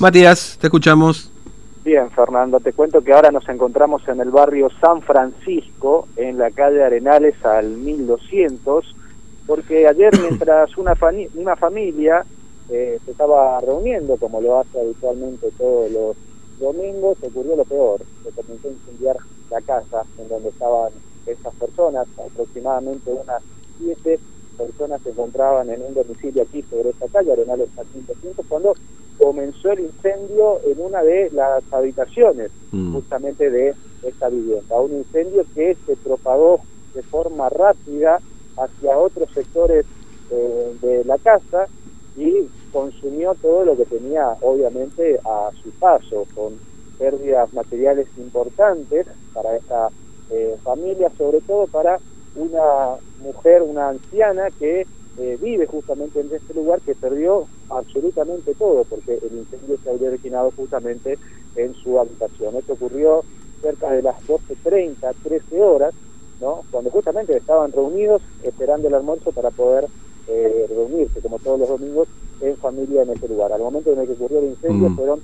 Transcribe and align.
Matías, 0.00 0.58
te 0.60 0.66
escuchamos. 0.66 1.30
Bien, 1.84 2.10
Fernando, 2.10 2.58
te 2.58 2.72
cuento 2.72 3.02
que 3.02 3.12
ahora 3.12 3.30
nos 3.30 3.48
encontramos 3.48 4.02
en 4.08 4.18
el 4.18 4.30
barrio 4.30 4.68
San 4.80 5.00
Francisco, 5.02 6.08
en 6.16 6.38
la 6.38 6.50
calle 6.50 6.82
Arenales 6.82 7.36
al 7.44 7.68
1200, 7.68 8.96
porque 9.46 9.86
ayer 9.86 10.10
mientras 10.20 10.76
una, 10.76 10.94
una 11.36 11.54
familia 11.54 12.26
eh, 12.68 12.98
se 13.04 13.12
estaba 13.12 13.60
reuniendo, 13.60 14.16
como 14.16 14.40
lo 14.40 14.58
hace 14.58 14.80
habitualmente 14.80 15.50
todos 15.56 15.88
los 15.92 16.16
domingos, 16.58 17.16
ocurrió 17.22 17.54
lo 17.54 17.64
peor, 17.64 18.00
se 18.24 18.32
comenzó 18.32 18.66
a 18.66 18.72
incendiar 18.72 19.16
la 19.52 19.60
casa 19.60 20.02
en 20.18 20.28
donde 20.28 20.48
estaban 20.48 20.90
estas 21.26 21.54
personas, 21.54 22.08
aproximadamente 22.18 23.12
unas 23.12 23.40
siete 23.78 24.18
personas 24.60 25.00
se 25.02 25.10
encontraban 25.10 25.70
en 25.70 25.82
un 25.82 25.94
domicilio 25.94 26.42
aquí 26.42 26.62
sobre 26.70 26.90
esta 26.90 27.08
calle, 27.08 27.32
Arenales 27.32 27.68
al 27.78 27.86
1200, 27.94 28.46
cuando 28.46 28.74
comenzó 29.18 29.72
el 29.72 29.80
incendio 29.80 30.60
en 30.66 30.80
una 30.80 31.02
de 31.02 31.30
las 31.30 31.62
habitaciones 31.72 32.50
mm. 32.72 32.94
justamente 32.94 33.50
de 33.50 33.74
esta 34.02 34.28
vivienda. 34.28 34.80
Un 34.80 34.92
incendio 34.92 35.44
que 35.54 35.76
se 35.86 35.96
propagó 35.96 36.60
de 36.94 37.02
forma 37.02 37.48
rápida 37.48 38.20
hacia 38.56 38.98
otros 38.98 39.30
sectores 39.32 39.86
eh, 40.30 40.76
de 40.80 41.04
la 41.04 41.18
casa 41.18 41.66
y 42.16 42.48
consumió 42.72 43.34
todo 43.34 43.64
lo 43.64 43.76
que 43.76 43.84
tenía 43.84 44.36
obviamente 44.40 45.18
a 45.24 45.50
su 45.62 45.70
paso, 45.72 46.26
con 46.34 46.58
pérdidas 46.98 47.52
materiales 47.54 48.08
importantes 48.18 49.06
para 49.32 49.56
esta 49.56 49.88
eh, 50.30 50.56
familia, 50.62 51.10
sobre 51.16 51.40
todo 51.40 51.66
para 51.66 51.98
una 52.34 52.96
mujer, 53.22 53.62
una 53.62 53.88
anciana 53.88 54.50
que 54.50 54.86
eh, 55.18 55.38
vive 55.40 55.66
justamente 55.66 56.20
en 56.20 56.32
este 56.32 56.54
lugar 56.54 56.80
que 56.80 56.94
perdió 56.94 57.46
absolutamente 57.68 58.54
todo 58.54 58.84
porque 58.84 59.14
el 59.14 59.38
incendio 59.38 59.76
se 59.82 59.90
había 59.90 60.08
originado 60.08 60.52
justamente 60.56 61.18
en 61.56 61.74
su 61.74 61.98
habitación. 61.98 62.56
Esto 62.56 62.74
ocurrió 62.74 63.24
cerca 63.60 63.90
de 63.90 64.02
las 64.02 64.16
12.30, 64.26 65.14
13 65.22 65.62
horas, 65.62 65.94
¿no? 66.40 66.62
cuando 66.70 66.90
justamente 66.90 67.36
estaban 67.36 67.72
reunidos 67.72 68.22
esperando 68.42 68.88
el 68.88 68.94
almuerzo 68.94 69.32
para 69.32 69.50
poder 69.50 69.86
eh, 70.28 70.66
reunirse, 70.68 71.20
como 71.20 71.38
todos 71.38 71.60
los 71.60 71.68
domingos, 71.68 72.08
en 72.40 72.56
familia 72.56 73.02
en 73.02 73.10
este 73.10 73.28
lugar. 73.28 73.52
Al 73.52 73.60
momento 73.60 73.92
en 73.92 73.98
el 73.98 74.06
que 74.06 74.12
ocurrió 74.14 74.38
el 74.38 74.46
incendio 74.46 74.88
mm. 74.88 74.96
fueron 74.96 75.20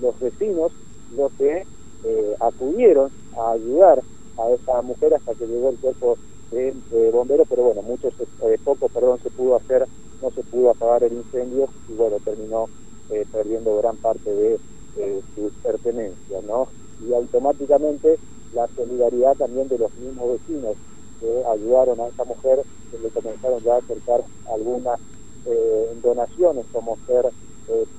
los 0.00 0.18
vecinos 0.20 0.72
los 1.16 1.32
que 1.32 1.64
eh, 2.04 2.34
acudieron 2.40 3.10
a 3.36 3.52
ayudar 3.52 4.02
a 4.38 4.50
esa 4.50 4.82
mujer 4.82 5.14
hasta 5.14 5.34
que 5.34 5.46
llegó 5.46 5.70
el 5.70 5.76
cuerpo 5.78 6.16
de, 6.50 7.10
bomberos, 7.12 7.46
pero 7.48 7.62
bueno, 7.64 7.82
muchos, 7.82 8.12
eh, 8.20 8.58
poco, 8.64 8.88
perdón, 8.88 9.20
se 9.22 9.30
pudo 9.30 9.56
hacer, 9.56 9.86
no 10.20 10.30
se 10.30 10.42
pudo 10.42 10.70
apagar 10.70 11.04
el 11.04 11.12
incendio 11.12 11.68
y 11.88 11.94
bueno, 11.94 12.16
terminó 12.24 12.68
eh, 13.10 13.24
perdiendo 13.30 13.76
gran 13.78 13.96
parte 13.96 14.32
de 14.32 14.58
eh, 14.96 15.20
sus 15.34 15.52
pertenencias, 15.62 16.44
¿no? 16.44 16.68
Y 17.06 17.14
automáticamente 17.14 18.18
la 18.52 18.68
solidaridad 18.74 19.36
también 19.36 19.68
de 19.68 19.78
los 19.78 19.94
mismos 19.94 20.32
vecinos 20.32 20.76
que 21.20 21.44
ayudaron 21.46 22.00
a 22.00 22.08
esta 22.08 22.24
mujer, 22.24 22.62
que 22.90 22.98
le 22.98 23.08
comenzaron 23.10 23.60
ya 23.62 23.74
a 23.74 23.78
acercar 23.78 24.24
algunas 24.52 24.98
eh, 25.46 25.94
donaciones, 26.02 26.66
como 26.72 26.98
ser 27.06 27.30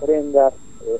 prendas, 0.01 0.53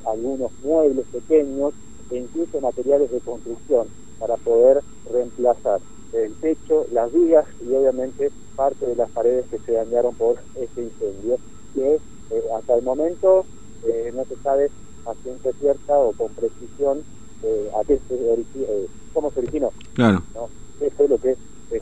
algunos 0.05 0.51
muebles 0.63 1.05
pequeños 1.07 1.73
e 2.09 2.17
incluso 2.17 2.61
materiales 2.61 3.11
de 3.11 3.19
construcción 3.19 3.87
para 4.17 4.37
poder 4.37 4.81
reemplazar 5.11 5.81
el 6.13 6.35
techo, 6.35 6.85
las 6.91 7.11
vigas 7.11 7.45
y 7.61 7.73
obviamente 7.73 8.31
parte 8.55 8.85
de 8.85 8.95
las 8.95 9.09
paredes 9.11 9.45
que 9.49 9.59
se 9.59 9.73
dañaron 9.73 10.13
por 10.15 10.37
este 10.55 10.83
incendio, 10.83 11.37
que 11.73 11.95
eh, 11.95 12.43
hasta 12.55 12.75
el 12.75 12.83
momento 12.83 13.45
eh, 13.83 14.11
no 14.13 14.25
se 14.25 14.35
sabe 14.37 14.69
a 15.05 15.13
ciencia 15.23 15.51
cierta 15.59 15.97
o 15.97 16.13
con 16.13 16.29
precisión 16.33 17.03
eh, 17.43 17.71
a 17.75 17.83
qué 17.85 17.99
se 18.07 18.87
cómo 19.13 19.31
se 19.31 19.39
originó. 19.39 19.71
Claro. 19.93 20.23
¿no? 20.35 20.49
Eso 20.79 21.03
es 21.03 21.09
lo 21.09 21.17
que 21.17 21.37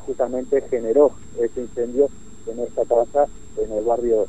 justamente 0.05 0.61
generó 0.69 1.11
este 1.39 1.61
incendio 1.61 2.09
en 2.45 2.59
esta 2.59 2.85
casa 2.85 3.27
en 3.57 3.71
el 3.71 3.83
barrio 3.83 4.27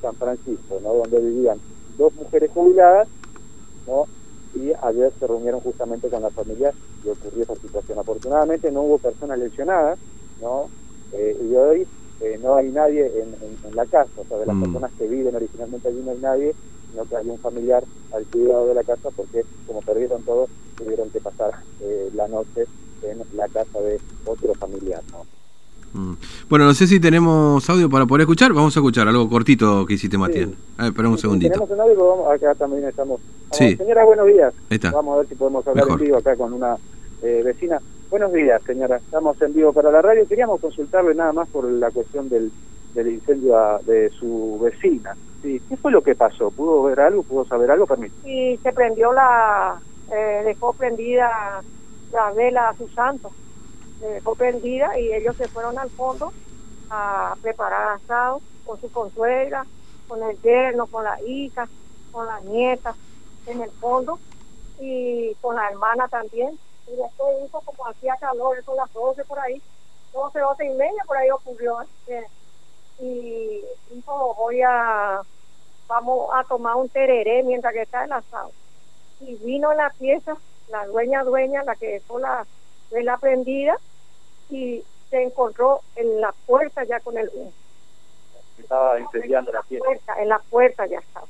San 0.00 0.14
Francisco, 0.16 0.80
¿no? 0.82 0.94
donde 0.94 1.20
vivían 1.20 1.58
dos 1.96 2.14
mujeres 2.14 2.50
jubiladas 2.50 3.08
¿no? 3.86 4.06
y 4.54 4.72
ayer 4.82 5.12
se 5.18 5.26
reunieron 5.26 5.60
justamente 5.60 6.08
con 6.08 6.22
la 6.22 6.30
familia 6.30 6.74
y 7.04 7.08
ocurrió 7.08 7.42
esa 7.42 7.56
situación. 7.56 7.98
Afortunadamente 7.98 8.70
no 8.70 8.82
hubo 8.82 8.98
personas 8.98 9.38
lesionadas, 9.38 9.98
¿no? 10.40 10.68
Eh, 11.12 11.36
y 11.42 11.54
hoy 11.54 11.86
eh, 12.20 12.38
no 12.42 12.56
hay 12.56 12.70
nadie 12.70 13.06
en, 13.06 13.74
la 13.74 13.86
casa, 13.86 14.10
o 14.16 14.24
sea, 14.24 14.38
de 14.38 14.46
las 14.46 14.54
mm. 14.54 14.62
personas 14.62 14.90
que 14.96 15.08
viven 15.08 15.34
originalmente 15.34 15.88
allí 15.88 16.00
no 16.04 16.12
hay 16.12 16.18
nadie, 16.18 16.54
sino 16.90 17.04
que 17.04 17.16
hay 17.16 17.28
un 17.28 17.38
familiar 17.38 17.82
al 18.12 18.24
cuidado 18.26 18.68
de 18.68 18.74
la 18.74 18.84
casa 18.84 19.08
porque 19.16 19.44
como 19.66 19.82
perdieron 19.82 20.22
todo, 20.22 20.48
tuvieron 20.76 21.10
que 21.10 21.20
pasar 21.20 21.54
eh, 21.80 22.10
la 22.14 22.28
noche 22.28 22.66
en 23.02 23.18
la 23.36 23.48
casa 23.48 23.80
de 23.80 24.00
otro 24.24 24.54
familiar, 24.54 25.02
¿no? 25.10 25.24
Mm. 25.94 26.16
Bueno, 26.48 26.66
no 26.66 26.74
sé 26.74 26.86
si 26.86 26.98
tenemos 27.00 27.68
audio 27.70 27.88
para 27.88 28.06
poder 28.06 28.22
escuchar. 28.22 28.52
Vamos 28.52 28.76
a 28.76 28.80
escuchar 28.80 29.06
algo 29.06 29.28
cortito 29.28 29.86
que 29.86 29.94
hiciste, 29.94 30.18
Matías. 30.18 30.50
A 30.76 30.82
ver, 30.82 30.90
espera 30.90 31.08
un 31.08 31.18
segundito. 31.18 31.52
Tenemos 31.52 31.70
un 31.70 31.80
audio, 31.80 32.06
vamos, 32.08 32.32
acá 32.32 32.54
también 32.54 32.84
estamos. 32.84 33.20
Sí. 33.52 33.76
Señora, 33.76 34.04
buenos 34.04 34.26
días. 34.26 34.52
Vamos 34.92 35.14
a 35.14 35.18
ver 35.18 35.28
si 35.28 35.34
podemos 35.36 35.66
hablar 35.66 35.86
en 35.88 35.96
vivo 35.98 36.16
acá 36.16 36.36
con 36.36 36.52
una 36.52 36.76
eh, 37.24 37.42
vecina. 37.42 37.80
Buenos 38.10 38.32
días, 38.32 38.62
señora. 38.62 38.96
Estamos 38.96 39.40
en 39.42 39.54
vivo 39.54 39.72
para 39.72 39.90
la 39.90 40.02
radio. 40.02 40.28
Queríamos 40.28 40.60
consultarle 40.60 41.14
nada 41.14 41.32
más 41.32 41.48
por 41.48 41.64
la 41.64 41.90
cuestión 41.90 42.28
del, 42.28 42.52
del 42.94 43.08
incendio 43.08 43.56
de 43.84 44.10
su 44.10 44.58
vecina. 44.62 45.16
Sí. 45.42 45.60
¿Qué 45.68 45.76
fue 45.76 45.90
lo 45.90 46.02
que 46.02 46.14
pasó? 46.14 46.50
¿Pudo 46.50 46.82
ver 46.84 47.00
algo? 47.00 47.22
¿Pudo 47.22 47.44
saber 47.44 47.70
algo? 47.70 47.86
Permítame. 47.86 48.22
Sí, 48.22 48.58
se 48.62 48.72
prendió 48.72 49.12
la... 49.12 49.80
Eh, 50.12 50.42
dejó 50.44 50.72
prendida 50.74 51.62
la 52.12 52.30
vela 52.32 52.68
a 52.68 52.76
su 52.76 52.86
santo 52.88 53.32
dejó 54.12 54.34
prendida 54.34 54.98
y 54.98 55.12
ellos 55.12 55.36
se 55.36 55.48
fueron 55.48 55.78
al 55.78 55.90
fondo 55.90 56.32
a 56.90 57.34
preparar 57.42 57.96
asado 57.96 58.40
con 58.64 58.80
su 58.80 58.90
consuegra, 58.90 59.66
con 60.08 60.22
el 60.22 60.40
yerno, 60.42 60.86
con 60.86 61.04
la 61.04 61.20
hija, 61.22 61.68
con 62.12 62.26
la 62.26 62.40
nieta 62.40 62.94
en 63.46 63.62
el 63.62 63.70
fondo 63.70 64.18
y 64.80 65.34
con 65.40 65.56
la 65.56 65.68
hermana 65.68 66.08
también. 66.08 66.58
Y 66.86 66.96
después 66.96 67.36
hizo 67.44 67.60
como 67.60 67.86
hacía 67.86 68.16
calor, 68.20 68.58
eso 68.58 68.74
las 68.74 68.92
12 68.92 69.24
por 69.24 69.38
ahí, 69.38 69.60
12, 70.12 70.38
12 70.38 70.64
y 70.64 70.74
media 70.74 71.02
por 71.06 71.16
ahí 71.16 71.30
ocurrió. 71.30 71.78
Eh, 72.06 72.26
y 73.00 73.62
dijo, 73.90 74.34
voy 74.34 74.62
a, 74.62 75.20
vamos 75.88 76.30
a 76.32 76.44
tomar 76.44 76.76
un 76.76 76.88
tereré 76.88 77.42
mientras 77.42 77.72
que 77.72 77.82
está 77.82 78.04
el 78.04 78.12
asado. 78.12 78.52
Y 79.20 79.34
vino 79.36 79.72
la 79.72 79.90
pieza 79.90 80.36
la 80.68 80.86
dueña 80.86 81.22
dueña, 81.22 81.62
la 81.64 81.74
que 81.76 81.86
dejó 81.86 82.18
la 82.18 82.46
vela 82.90 83.16
prendida, 83.18 83.76
y 84.50 84.82
se 85.10 85.22
encontró 85.22 85.80
en 85.96 86.20
la 86.20 86.32
puerta 86.46 86.84
ya 86.84 87.00
con 87.00 87.16
el 87.18 87.30
humo. 87.34 87.52
Estaba 88.58 88.98
incendiando 89.00 89.52
la, 89.52 89.62
Puerta, 89.62 90.22
en 90.22 90.28
la 90.28 90.38
puerta 90.38 90.86
ya 90.86 90.98
estaba. 90.98 91.26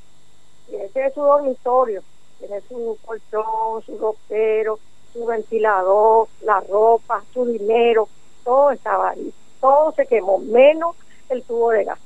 Y 0.71 0.77
ese 0.77 1.07
es 1.07 1.15
su 1.15 1.23
dormitorio. 1.23 2.03
Tiene 2.39 2.61
su 2.63 2.99
colchón, 3.05 3.83
su 3.85 3.99
ropero, 3.99 4.79
su 5.15 5.25
ventilador, 5.25 6.29
la 6.43 6.61
ropa, 6.61 7.23
su 7.33 7.47
dinero, 7.47 8.09
todo 8.45 8.73
estaba 8.73 9.11
ahí. 9.11 9.33
Todo 9.61 9.93
se 9.93 10.07
quemó, 10.07 10.39
menos 10.39 10.97
el 11.31 11.43
tubo 11.45 11.71
de 11.71 11.85
gas. 11.85 11.99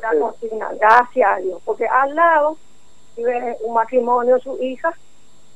La 0.00 0.16
cocina, 0.20 0.70
gracias 0.78 1.28
a 1.28 1.40
Dios. 1.40 1.60
Porque 1.64 1.86
al 1.88 2.14
lado 2.14 2.56
vive 3.16 3.56
un 3.62 3.74
matrimonio, 3.74 4.38
su 4.38 4.62
hija, 4.62 4.94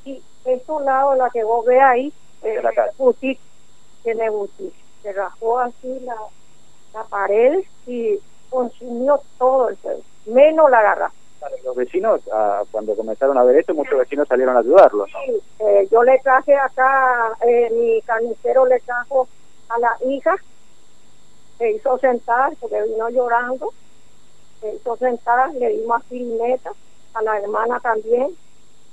y 0.04 0.20
es 0.44 0.62
un 0.68 0.84
lado 0.84 1.14
la 1.14 1.30
que 1.30 1.44
vos 1.44 1.64
ve 1.64 1.80
ahí, 1.80 2.12
eh, 2.42 2.60
tiene 4.02 4.30
Se 5.02 5.12
rajó 5.12 5.58
así 5.60 6.00
la, 6.00 6.16
la 6.92 7.04
pared 7.04 7.62
y 7.86 8.18
consumió 8.50 9.20
todo 9.38 9.68
el 9.68 9.76
fuego, 9.76 10.00
menos 10.26 10.70
la 10.70 10.82
garrafa. 10.82 11.14
Los 11.64 11.76
vecinos, 11.76 12.20
ah, 12.32 12.62
cuando 12.70 12.94
comenzaron 12.96 13.36
a 13.38 13.44
ver 13.44 13.56
esto, 13.56 13.74
muchos 13.74 13.98
vecinos 13.98 14.28
salieron 14.28 14.56
a 14.56 14.60
ayudarlos. 14.60 15.08
Sí, 15.26 15.40
eh, 15.60 15.88
yo 15.90 16.02
le 16.02 16.18
traje 16.20 16.54
acá, 16.54 17.36
eh, 17.46 17.70
mi 17.70 18.00
carnicero 18.02 18.66
le 18.66 18.80
trajo 18.80 19.28
a 19.68 19.78
la 19.78 19.96
hija, 20.06 20.36
se 21.58 21.70
hizo 21.72 21.98
sentar 21.98 22.52
porque 22.60 22.82
vino 22.82 23.08
llorando, 23.10 23.72
se 24.60 24.74
hizo 24.74 24.96
sentar, 24.96 25.52
le 25.54 25.68
dimos 25.70 26.00
a 26.00 27.18
a 27.18 27.22
la 27.22 27.38
hermana 27.38 27.78
también, 27.80 28.36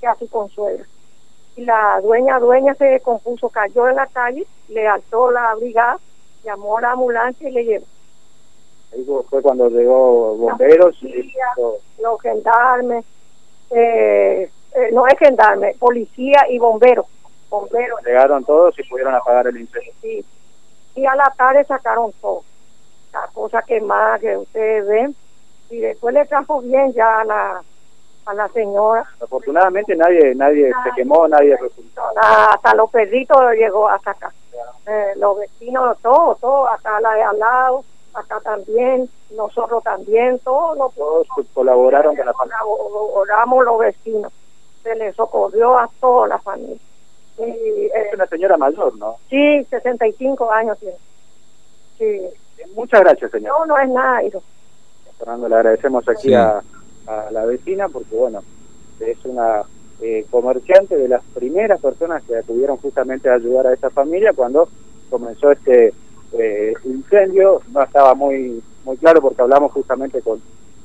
que 0.00 0.06
a 0.06 0.14
su 0.14 0.28
consuelo 0.28 0.84
y 1.56 1.64
la 1.64 2.00
dueña 2.02 2.38
dueña 2.38 2.74
se 2.74 3.00
compuso, 3.00 3.48
cayó 3.50 3.88
en 3.88 3.96
la 3.96 4.06
calle, 4.06 4.46
le 4.68 4.86
alzó 4.86 5.30
la 5.30 5.54
brigada, 5.54 5.98
llamó 6.44 6.78
a 6.78 6.82
la 6.82 6.92
ambulancia 6.92 7.48
y 7.48 7.52
le 7.52 7.64
llevó. 7.64 7.86
Ahí 8.92 9.06
fue 9.28 9.42
cuando 9.42 9.68
llegó 9.68 10.36
bomberos 10.36 10.96
y 11.02 11.32
los 12.00 12.20
gendarmes, 12.20 13.04
eh, 13.70 14.50
eh, 14.74 14.88
no 14.92 15.06
es 15.06 15.18
gendarme, 15.18 15.74
policía 15.78 16.46
y 16.50 16.58
bomberos. 16.58 17.06
bomberos. 17.48 18.00
Llegaron 18.04 18.44
todos 18.44 18.78
y 18.78 18.82
pudieron 18.84 19.14
apagar 19.14 19.46
el 19.46 19.58
incendio. 19.58 19.92
Sí. 20.02 20.24
Y 20.94 21.06
a 21.06 21.14
la 21.14 21.32
tarde 21.36 21.64
sacaron 21.64 22.12
todo, 22.20 22.42
la 23.12 23.28
cosa 23.32 23.62
que 23.62 23.80
más 23.80 24.20
que 24.20 24.36
ustedes 24.36 24.86
ven. 24.86 25.16
Y 25.70 25.78
después 25.78 26.12
le 26.14 26.26
trajo 26.26 26.60
bien 26.60 26.92
ya 26.92 27.24
la 27.24 27.62
a 28.26 28.34
la 28.34 28.48
señora. 28.48 29.04
Afortunadamente 29.20 29.96
nadie 29.96 30.34
nadie 30.34 30.70
se 30.84 30.90
quemó, 30.94 31.26
nadie 31.28 31.56
resultó. 31.56 32.02
Hasta 32.16 32.74
los 32.74 32.90
perritos 32.90 33.38
llegó 33.52 33.88
hasta 33.88 34.12
acá. 34.12 34.32
Eh, 34.86 35.12
los 35.16 35.38
vecinos, 35.38 35.96
todo, 36.02 36.36
todo, 36.36 36.68
acá 36.68 37.00
la 37.00 37.14
de 37.14 37.22
al 37.22 37.38
lado, 37.38 37.84
acá 38.14 38.40
también, 38.40 39.08
nosotros 39.36 39.82
también, 39.82 40.38
todos 40.40 40.76
los 40.76 40.94
Todos 40.94 41.26
colaboraron 41.54 42.14
con 42.16 42.26
la 42.26 42.32
familia. 42.32 42.58
colaboramos 42.60 43.64
los 43.64 43.78
vecinos. 43.78 44.32
Se 44.82 44.94
les 44.96 45.14
socorrió 45.16 45.78
a 45.78 45.88
toda 46.00 46.28
la 46.28 46.38
familia. 46.38 46.76
Y, 47.38 47.42
eh, 47.42 47.90
Es 47.94 48.14
una 48.14 48.26
señora 48.26 48.56
mayor, 48.56 48.96
¿no? 48.96 49.16
sí, 49.30 49.64
65 49.70 50.50
años 50.50 50.78
tiene. 50.78 50.96
Sí. 51.98 52.20
Muchas 52.74 53.00
gracias, 53.00 53.30
señor. 53.30 53.58
No, 53.60 53.66
no 53.66 53.78
es 53.78 53.88
nada, 53.88 54.22
hijo. 54.22 54.42
Fernando, 55.18 55.48
le 55.48 55.54
agradecemos 55.56 56.08
aquí 56.08 56.28
Sí. 56.28 56.34
a, 56.34 56.62
a 57.06 57.30
la 57.30 57.44
vecina 57.44 57.88
porque, 57.88 58.14
bueno, 58.14 58.42
es 59.00 59.24
una 59.24 59.62
eh, 60.00 60.26
comerciante 60.30 60.96
de 60.96 61.08
las 61.08 61.22
primeras 61.34 61.80
personas 61.80 62.22
que 62.24 62.36
acudieron 62.36 62.76
justamente 62.78 63.28
a 63.30 63.34
ayudar 63.34 63.68
a 63.68 63.72
esta 63.72 63.88
familia 63.90 64.32
cuando 64.32 64.68
comenzó 65.10 65.52
este 65.52 65.92
eh, 66.38 66.74
incendio. 66.84 67.60
No 67.72 67.82
estaba 67.82 68.14
muy 68.14 68.62
muy 68.84 68.96
claro 68.96 69.20
porque 69.20 69.42
hablamos 69.42 69.72
justamente 69.72 70.20
con 70.22 70.40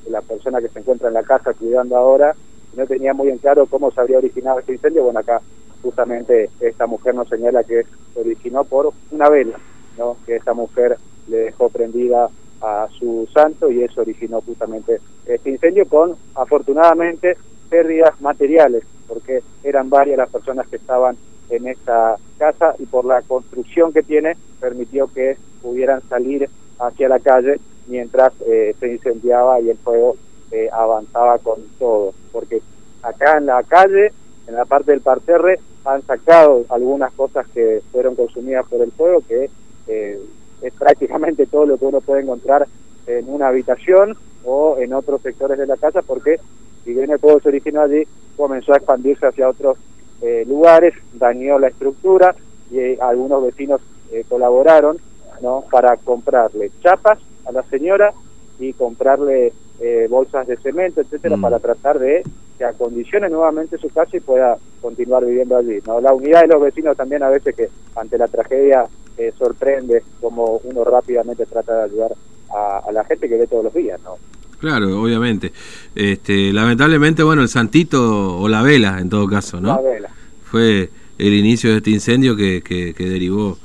la 0.10 0.22
persona 0.22 0.62
que 0.62 0.70
se 0.70 0.80
encuentra 0.80 1.08
en 1.08 1.16
la 1.16 1.24
casa 1.24 1.54
cuidando 1.54 1.98
ahora 1.98 2.36
no 2.76 2.86
tenía 2.86 3.14
muy 3.14 3.30
en 3.30 3.40
claro 3.40 3.66
cómo 3.66 3.92
se 3.92 4.00
habría 4.00 4.20
originado 4.20 4.60
este 4.60 4.74
incendio. 4.74 5.04
Bueno, 5.04 5.20
acá 5.20 5.42
justamente 5.82 6.50
esta 6.60 6.86
mujer 6.86 7.16
nos 7.16 7.28
señala 7.30 7.64
que 7.64 7.86
se 8.14 8.20
originó 8.20 8.64
por 8.64 8.92
una 9.12 9.30
vela, 9.30 9.58
¿no? 9.98 10.18
que 10.26 10.36
esta 10.36 10.54
mujer 10.54 10.98
le 11.28 11.38
dejó 11.38 11.70
prendida 11.70 12.30
a 12.62 12.88
su 12.98 13.28
santo 13.34 13.72
y 13.72 13.84
eso 13.84 14.02
originó 14.02 14.42
justamente 14.42 15.00
este 15.26 15.50
incendio 15.50 15.88
con 15.88 16.16
afortunadamente 16.36 17.38
pérdidas 17.70 18.20
materiales 18.22 18.84
porque 19.08 19.42
eran 19.64 19.90
varias 19.90 20.18
las 20.18 20.30
personas 20.30 20.68
que 20.68 20.78
estaban 20.78 21.18
en 21.50 21.68
esta 21.68 22.18
casa 22.38 22.76
y 22.80 22.86
por 22.86 23.06
la 23.06 23.22
construcción 23.22 23.94
que 23.94 24.04
tiene 24.04 24.38
permitió 24.60 25.08
que 25.08 25.38
pudieran 25.62 26.02
salir 26.10 26.50
hacia 26.80 27.10
la 27.10 27.20
calle 27.20 27.60
mientras 27.88 28.34
eh, 28.46 28.76
se 28.80 28.92
incendiaba 28.92 29.60
y 29.62 29.70
el 29.70 29.78
fuego 29.78 30.16
eh, 30.52 30.70
avanzaba 30.72 31.38
con 31.40 31.60
todo. 31.80 32.14
Porque 32.32 32.62
acá 33.02 33.38
en 33.38 33.48
la 33.48 33.64
calle 33.64 34.12
en 34.48 34.56
la 34.56 34.66
parte 34.66 34.92
del 34.92 35.02
parterre 35.02 35.60
han 35.86 36.02
sacado 36.04 36.66
algunas 36.70 37.12
cosas 37.14 37.48
que 37.48 37.82
fueron 37.92 38.16
consumidas 38.16 38.66
por 38.68 38.82
el 38.82 38.92
fuego 38.92 39.22
que 39.28 39.50
eh, 39.88 40.20
es 40.62 40.74
prácticamente 40.74 41.46
todo 41.46 41.66
lo 41.66 41.78
que 41.78 41.86
uno 41.86 42.02
puede 42.02 42.24
encontrar 42.24 42.68
en 43.06 43.30
una 43.30 43.50
habitación 43.50 44.18
o 44.44 44.78
en 44.80 44.94
otros 44.94 45.22
sectores 45.22 45.58
de 45.58 45.68
la 45.68 45.78
casa 45.78 46.02
porque 46.02 46.40
si 46.84 46.94
bien 46.94 47.10
el 47.10 47.20
fuego 47.20 47.40
se 47.40 47.50
originó 47.50 47.82
allí 47.82 48.06
comenzó 48.36 48.74
a 48.74 48.78
expandirse 48.78 49.28
hacia 49.28 49.50
otros 49.50 49.78
eh, 50.22 50.46
lugares, 50.48 50.94
dañó 51.14 51.60
la 51.60 51.68
estructura 51.68 52.36
y 52.72 52.80
eh, 52.80 52.98
algunos 53.02 53.44
vecinos 53.44 53.81
eh, 54.12 54.24
colaboraron 54.28 54.98
¿no? 55.42 55.64
para 55.72 55.96
comprarle 55.98 56.72
chapas 56.81 57.19
a 57.46 57.52
la 57.52 57.64
señora 57.64 58.14
y 58.60 58.74
comprarle 58.74 59.54
eh, 59.80 60.08
bolsas 60.10 60.48
de 60.48 60.58
cemento, 60.58 61.02
etcétera, 61.02 61.38
Mm. 61.38 61.42
para 61.42 61.60
tratar 61.60 62.00
de 62.00 62.24
que 62.58 62.66
acondicione 62.66 63.30
nuevamente 63.30 63.78
su 63.78 63.90
casa 63.90 64.18
y 64.18 64.19
pueda 64.19 64.58
continuar 64.81 65.24
viviendo 65.24 65.56
allí. 65.56 65.80
¿no? 65.86 66.02
La 66.02 66.14
unidad 66.14 66.42
de 66.42 66.48
los 66.48 66.62
vecinos 66.62 66.98
también 66.98 67.22
a 67.22 67.30
veces 67.30 67.56
que 67.56 67.69
ante 67.96 68.18
la 68.18 68.28
tragedia 68.28 68.86
eh, 69.18 69.31
sorprende 69.38 70.02
como 70.19 70.60
uno 70.64 70.84
rápidamente 70.84 71.46
trata 71.46 71.78
de 71.78 71.84
ayudar 71.84 72.14
a, 72.56 72.80
a 72.80 72.92
la 72.92 73.04
gente 73.04 73.30
que 73.30 73.38
ve 73.38 73.46
todos 73.48 73.66
los 73.66 73.74
días, 73.74 74.00
¿no? 74.04 74.18
Claro, 74.59 75.01
obviamente. 75.01 75.54
Este, 75.95 76.51
lamentablemente, 76.51 77.24
bueno, 77.24 77.42
el 77.42 77.50
santito 77.50 78.38
o 78.38 78.48
la 78.50 78.62
vela, 78.62 79.00
en 79.00 79.09
todo 79.09 79.27
caso, 79.27 79.57
La 79.62 79.75
¿no? 79.75 79.83
vela. 79.83 80.09
Fue 80.45 80.89
el 81.18 81.33
inicio 81.33 81.71
de 81.71 81.77
este 81.77 81.92
incendio 81.92 82.36
que, 82.36 82.62
que, 82.62 82.94
que 82.94 83.09
derivó 83.09 83.57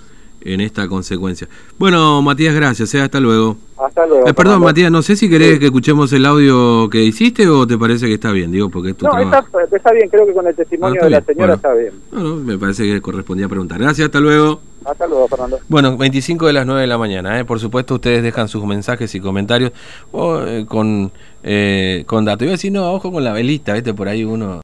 en 0.45 0.61
esta 0.61 0.89
consecuencia. 0.89 1.49
Bueno, 1.79 2.21
Matías, 2.23 2.55
gracias. 2.55 2.95
¿eh? 2.95 3.01
Hasta 3.01 3.21
luego. 3.21 3.57
Hasta 3.79 4.07
luego. 4.07 4.27
Eh, 4.29 4.35
perdón. 4.35 4.63
Matías, 4.63 4.91
no 4.93 5.03
sé 5.03 5.17
si 5.17 5.29
querés 5.29 5.55
Sí. 5.55 5.59
que 5.59 5.65
escuchemos 5.67 6.13
el 6.13 6.25
audio 6.27 6.89
que 6.89 7.03
hiciste 7.03 7.49
o 7.49 7.67
te 7.67 7.77
parece 7.77 8.07
que 8.07 8.15
está 8.15 8.31
bien, 8.31 8.53
digo, 8.53 8.69
porque 8.69 8.91
es 8.91 8.97
tu 8.97 9.07
No, 9.07 9.13
trabajo. 9.13 9.47
está, 9.63 9.77
está 9.77 9.93
bien, 9.93 10.09
creo 10.09 10.27
que 10.27 10.33
con 10.33 10.47
el 10.47 10.55
testimonio 10.55 11.01
Ah, 11.03 11.05
de 11.05 11.11
la 11.11 11.21
señora 11.23 11.47
bueno. 11.47 11.55
está 11.55 11.75
bien. 11.75 11.93
No, 12.13 12.21
no, 12.23 12.37
me 12.37 12.59
parece 12.59 12.85
que 12.85 13.01
correspondía 13.01 13.49
preguntar. 13.49 13.79
Gracias, 13.81 14.07
hasta 14.07 14.21
luego. 14.21 14.61
Hasta 14.85 15.07
luego, 15.07 15.29
Fernando. 15.29 15.59
Bueno, 15.69 15.97
25 15.97 16.47
de 16.47 16.53
las 16.53 16.67
9 16.67 16.81
de 16.81 16.87
la 16.89 16.99
mañana. 16.99 17.39
¿eh? 17.39 17.45
Por 17.45 17.61
supuesto, 17.61 17.95
ustedes 17.95 18.23
dejan 18.23 18.49
sus 18.49 18.65
mensajes 18.65 19.15
y 19.15 19.21
comentarios 19.21 19.73
o, 20.11 20.43
eh, 20.45 20.67
con, 20.67 21.13
eh, 21.45 22.03
con 22.07 22.25
datos. 22.25 22.43
Iba 22.43 22.51
a 22.51 22.57
decir, 22.57 22.73
no, 22.73 22.93
ojo 22.93 23.13
con 23.13 23.23
la 23.23 23.33
velita, 23.33 23.75
¿viste? 23.75 23.95
Por 23.95 24.09
ahí 24.09 24.25
uno. 24.25 24.61